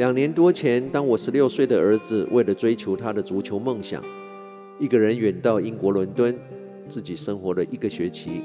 [0.00, 4.02] 两年多前，当我十六岁的儿子为了追求他的足球梦想，
[4.78, 6.34] 一个人远到英国伦敦，
[6.88, 8.40] 自己生活了一个学期，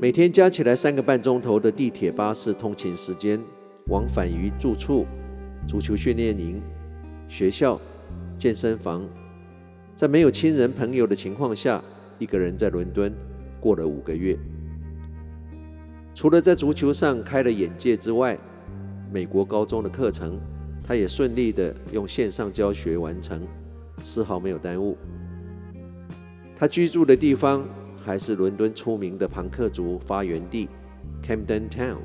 [0.00, 3.40] 每天加起来三个半钟头的地铁巴士通勤时间，
[3.88, 5.04] 往返于住处、
[5.66, 6.62] 足球训练营、
[7.26, 7.80] 学校、
[8.38, 9.04] 健身房，
[9.96, 11.82] 在没有亲人朋友的情况下，
[12.20, 13.12] 一个人在伦敦
[13.58, 14.38] 过了五个月。
[16.14, 18.38] 除了在足球上开了眼界之外，
[19.12, 20.40] 美国高中的课程，
[20.86, 23.46] 他也顺利的用线上教学完成，
[24.02, 24.96] 丝毫没有耽误。
[26.56, 27.66] 他居住的地方
[28.04, 30.68] 还是伦敦出名的庞克族发源地
[31.22, 31.96] Camden Town，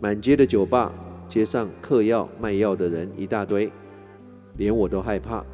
[0.00, 0.92] 满街的酒吧，
[1.26, 3.72] 街上嗑药卖药的人一大堆，
[4.56, 5.44] 连我都害怕。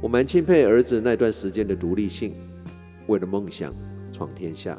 [0.00, 2.34] 我蛮钦佩儿子那段时间的独立性，
[3.06, 3.74] 为了梦想
[4.10, 4.76] 闯天下。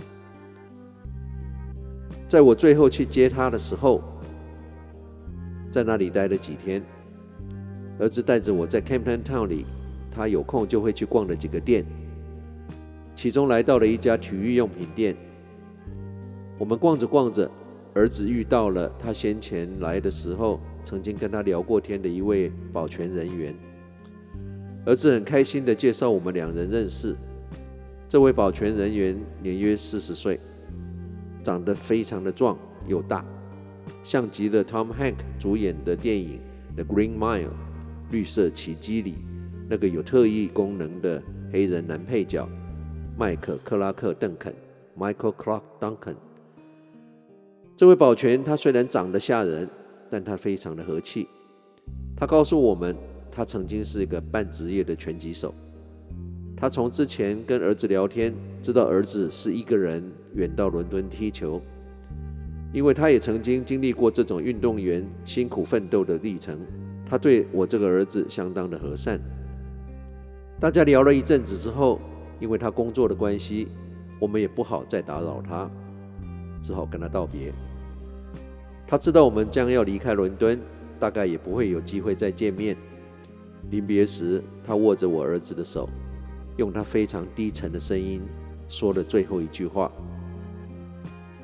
[2.33, 4.01] 在我最后去接他的时候，
[5.69, 6.81] 在那里待了几天。
[7.99, 9.65] 儿子带着我在 Camden Town 里，
[10.09, 11.85] 他有空就会去逛的几个店，
[13.15, 15.15] 其中来到了一家体育用品店。
[16.57, 17.47] 我们逛着逛着，
[17.93, 23.53] 儿子遇到了他先前来的时候曾经跟他聊过天的一位保全人员。
[24.87, 27.15] 儿子很开心地介绍我们两人认识。
[28.09, 30.39] 这位保全人员年约四十岁。
[31.43, 33.25] 长得非常的壮又大，
[34.03, 36.39] 像极了 Tom Hanks 主演的电影
[36.83, 37.47] 《The Green Mile》
[38.09, 39.15] 绿色奇迹里
[39.69, 41.21] 那个有特异功能的
[41.51, 42.47] 黑人男配角
[43.17, 44.53] 麦克克拉克邓肯
[44.97, 46.15] （Michael Clark Duncan）。
[47.75, 49.67] 这位保全他虽然长得吓人，
[50.09, 51.27] 但他非常的和气。
[52.15, 52.95] 他告诉我们，
[53.31, 55.53] 他曾经是一个半职业的拳击手。
[56.63, 60.01] 他从之前跟儿子聊天，知道儿子是一个人
[60.33, 61.61] 远到伦敦踢球，
[62.71, 66.57] 因为他也曾经经历过这种运动员辛苦奋斗的历程。
[67.05, 69.19] 他对我这个儿子相当的和善。
[70.57, 71.99] 大家聊了一阵子之后，
[72.39, 73.67] 因为他工作的关系，
[74.17, 75.69] 我们也不好再打扰他，
[76.61, 77.51] 只好跟他道别。
[78.87, 80.57] 他知道我们将要离开伦敦，
[80.97, 82.77] 大概也不会有机会再见面。
[83.69, 85.89] 临别时，他握着我儿子的手。
[86.57, 88.21] 用他非常低沉的声音
[88.69, 89.91] 说了最后一句话，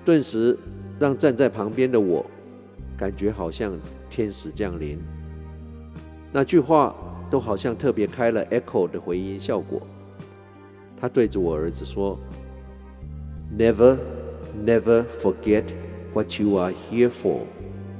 [0.05, 0.57] 顿时
[0.99, 2.25] 让站在旁边的我
[2.97, 3.77] 感觉好像
[4.09, 4.99] 天使降临。
[6.31, 6.95] 那句话
[7.29, 9.81] 都好像特别开了 echo 的回音效果。
[10.99, 12.19] 他对着我儿子说
[13.57, 13.97] ：“Never,
[14.65, 15.63] never forget
[16.13, 17.41] what you are here for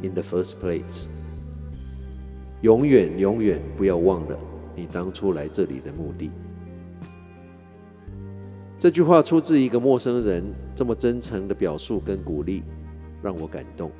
[0.02, 1.08] in the first place。
[2.62, 4.38] 永远永远不要忘了
[4.76, 6.30] 你当初来这里的目的。”
[8.79, 10.41] 这句话出自一个陌生人，
[10.73, 12.63] 这么真诚的表述跟鼓励，
[13.22, 13.91] 让我感动。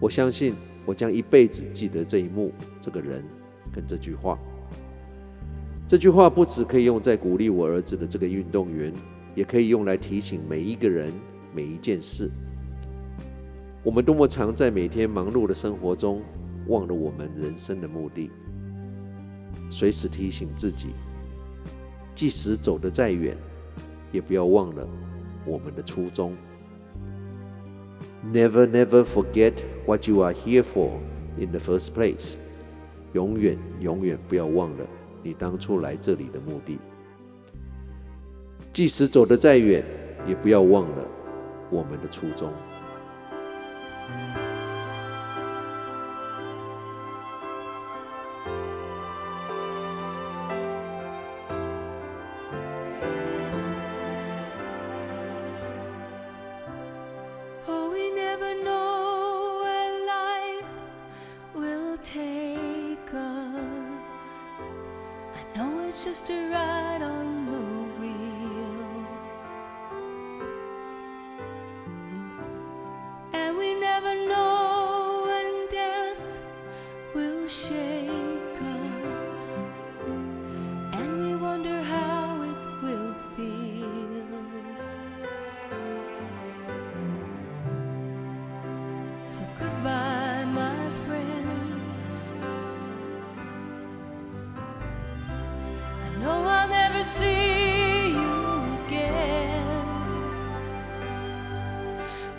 [0.00, 0.52] 我相信
[0.84, 3.22] 我将一辈子记得这一幕、这个人
[3.72, 4.36] 跟这句话。
[5.86, 8.92] 这句话不只可以用在鼓励我儿子的这个运动员，
[9.36, 11.12] 也可以用来提醒每一个人、
[11.54, 12.28] 每一件事。
[13.84, 16.20] 我们多么常在每天忙碌的生活中，
[16.66, 18.28] 忘了我们人生的目的。
[19.70, 20.88] 随时提醒自己，
[22.16, 23.36] 即使走得再远。
[24.12, 24.86] 也不要忘了
[25.44, 26.36] 我们的初衷。
[28.32, 29.52] Never, never forget
[29.86, 30.90] what you are here for
[31.38, 32.36] in the first place。
[33.12, 34.86] 永远，永远不要忘了
[35.22, 36.78] 你当初来这里的目的。
[38.72, 39.82] 即使走得再远，
[40.26, 41.04] 也不要忘了
[41.70, 42.52] 我们的初衷。
[66.08, 67.27] just a ride on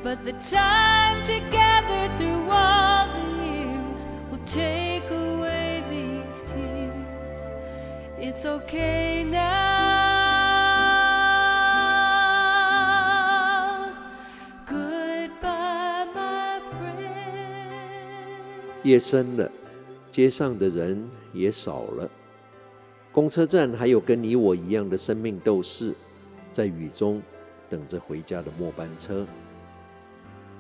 [0.02, 7.42] But the time together through all the years will take away these tears.
[8.18, 9.40] It's okay now.
[14.66, 17.04] Goodbye, my friend.
[18.84, 19.52] 夜深了，
[20.10, 22.10] 街上的人也少了。
[23.12, 25.94] 公车站还有跟你我一样的生命斗士，
[26.54, 27.22] 在雨中
[27.70, 29.28] 等着回家的末班车。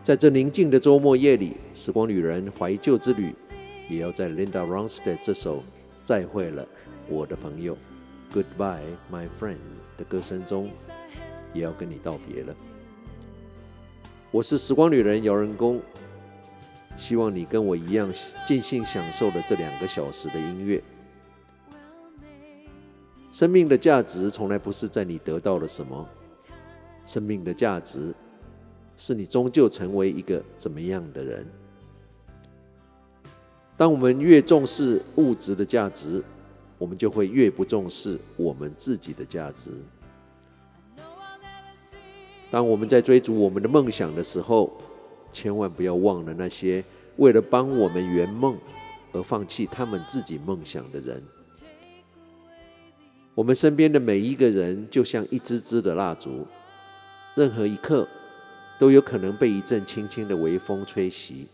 [0.02, 3.36] 在这宁静的周末夜里，时光旅人怀旧之旅，
[3.90, 5.58] 也要在 Linda Ronstadt 这首
[6.04, 6.66] 《再会了，
[7.08, 7.78] 我的朋友》
[8.34, 8.80] （Goodbye,
[9.12, 9.58] my friend）
[9.98, 10.72] 的歌声中，
[11.54, 12.56] 也要跟你道别了。
[14.32, 15.82] 我是时光旅人姚仁恭。
[16.98, 18.12] 希望你跟我一样
[18.46, 20.84] 尽兴享受了这两个小时的音乐。
[23.32, 26.06] 生命的价值从来不是在你得到了什么，
[27.06, 28.14] 生命的价值
[29.00, 31.48] 是你终究成为一个怎么样的人。
[33.78, 36.22] 当我们越重视物质的价值，
[36.78, 39.72] 我们就会越不重视我们自己的价值。
[42.52, 44.70] 当我们在追逐我们的梦想的时候，
[45.32, 46.84] 千万不要忘了那些
[47.16, 48.58] 为了帮我们圆梦
[49.14, 51.24] 而放弃他们自己梦想的人。
[53.34, 56.46] 我们身边的每一个人就像一支支的蜡烛，
[57.36, 58.06] 任何一刻
[58.80, 61.48] 都有可能被一阵轻轻的微风吹袭。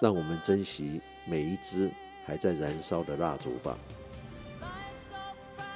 [0.00, 1.90] 让我们珍惜每一支
[2.26, 3.76] 还在燃烧的蜡烛吧。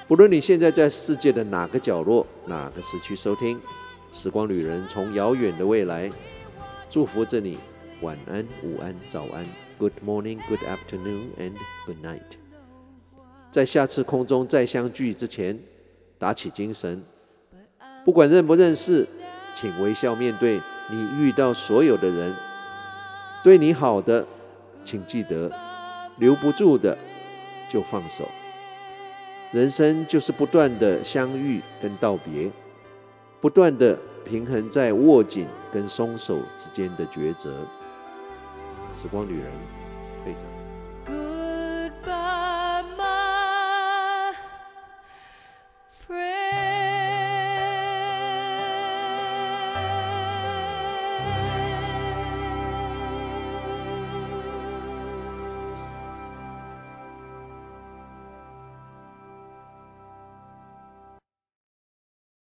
[0.06, 3.60] 不论你现在在世界的哪个角落、哪个时区收听。
[4.10, 6.10] 时光旅人从遥远的未来
[6.88, 7.58] 祝福着你，
[8.00, 9.44] 晚安、午安、早安
[9.78, 11.52] ，Good morning, Good afternoon, and
[11.84, 12.38] Good night。
[13.50, 15.58] 在下次空中再相聚之前，
[16.18, 17.02] 打起精神，
[18.02, 19.06] 不管认不认识，
[19.60, 22.32] 请微笑面对你遇到所有的人。
[23.42, 24.24] 对你好的，
[24.84, 25.50] 请记得，
[26.18, 26.96] 留不住的
[27.68, 28.28] 就放手。
[29.50, 32.48] 人生就是不断的相遇跟道别。
[33.40, 37.52] 不断的平衡在握紧跟松手之间的抉择。
[38.94, 39.50] 时光旅人，
[40.24, 40.67] 非常。